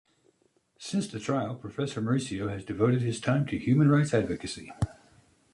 Since 0.79 1.09
the 1.09 1.19
trial, 1.19 1.53
Professor 1.53 2.01
Mauricio 2.01 2.49
has 2.49 2.65
devoted 2.65 3.03
his 3.03 3.21
time 3.21 3.45
to 3.45 3.59
human 3.59 3.87
rights 3.91 4.15
advocacy. 4.15 4.73